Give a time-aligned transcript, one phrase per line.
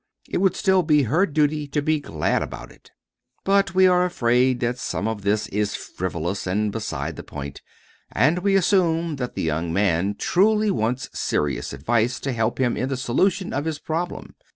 [0.27, 2.89] It would still be her duty to be glad about it.
[3.43, 7.61] But we are afraid that some of this is frivolous and beside the point,
[8.11, 12.89] and we assume that the young man truly wants serious advice to help him in
[12.89, 14.33] the solution of his problem.